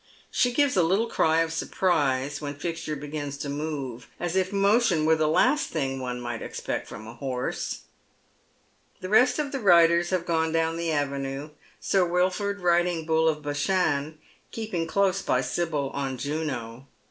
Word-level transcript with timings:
She 0.31 0.51
gives 0.51 0.75
a 0.75 0.81
little 0.81 1.05
cry 1.05 1.41
of 1.41 1.53
surprise 1.53 2.41
when 2.41 2.55
Fixture 2.55 2.95
begins 2.95 3.37
to 3.37 3.49
move, 3.49 4.07
as 4.19 4.35
if 4.35 4.51
motion 4.51 5.05
were 5.05 5.15
the 5.15 5.27
last 5.27 5.67
thing 5.69 5.99
one 5.99 6.19
might 6.19 6.41
expect 6.41 6.87
fi 6.87 6.95
om 6.95 7.05
a 7.05 7.13
horse. 7.13 7.81
The 9.01 9.09
rest 9.09 9.37
of 9.37 9.51
the 9.51 9.59
riders 9.59 10.09
have 10.09 10.25
gone 10.25 10.51
down 10.51 10.75
the 10.77 10.91
avenue. 10.91 11.51
Sir 11.79 12.03
Wilford 12.03 12.61
rilling 12.61 13.05
Bull 13.05 13.29
of 13.29 13.43
Bashan, 13.43 13.73
and 13.77 14.17
keeping 14.49 14.87
close 14.87 15.21
beside 15.21 15.45
Sibyl 15.45 15.91
on 15.91 16.17
Juno. 16.17 16.87